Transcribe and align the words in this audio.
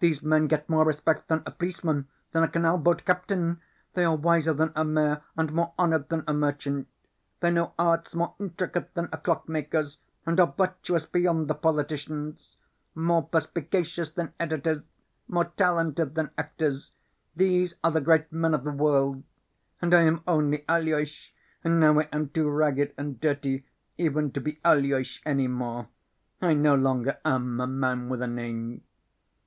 These 0.00 0.20
men 0.22 0.48
get 0.48 0.68
more 0.68 0.84
respect 0.84 1.28
than 1.28 1.42
a 1.46 1.50
policeman, 1.50 2.06
than 2.32 2.42
a 2.42 2.48
canal 2.48 2.76
boat 2.76 3.06
captain. 3.06 3.62
They 3.94 4.04
are 4.04 4.14
wiser 4.14 4.52
than 4.52 4.70
a 4.76 4.84
mayor 4.84 5.22
and 5.34 5.50
more 5.54 5.72
honored 5.78 6.10
than 6.10 6.24
a 6.28 6.34
merchant. 6.34 6.88
They 7.40 7.50
know 7.52 7.72
arts 7.78 8.14
more 8.14 8.34
intricate 8.38 8.92
than 8.92 9.08
a 9.10 9.16
clock 9.16 9.48
maker's 9.48 9.96
and 10.26 10.38
are 10.38 10.52
virtuous 10.58 11.06
beyond 11.06 11.48
the 11.48 11.54
politicians. 11.54 12.58
More 12.94 13.22
perspicacious 13.26 14.10
than 14.10 14.34
editors, 14.38 14.80
more 15.26 15.46
talented 15.56 16.16
than 16.16 16.32
actors, 16.36 16.92
these 17.34 17.76
are 17.82 17.92
the 17.92 18.02
great 18.02 18.30
men 18.30 18.52
of 18.52 18.64
the 18.64 18.72
world. 18.72 19.22
And 19.80 19.94
I 19.94 20.02
am 20.02 20.20
only 20.28 20.66
Aloys, 20.68 21.30
and 21.64 21.80
now 21.80 21.98
I 21.98 22.10
am 22.12 22.28
too 22.28 22.46
ragged 22.50 22.92
and 22.98 23.18
dirty 23.18 23.64
even 23.96 24.32
to 24.32 24.40
be 24.42 24.60
Aloys 24.66 25.22
any 25.24 25.48
more. 25.48 25.88
I 26.42 26.52
no 26.52 26.74
longer 26.74 27.16
am 27.24 27.58
a 27.58 27.66
man 27.66 28.10
with 28.10 28.20
a 28.20 28.26
name." 28.26 28.82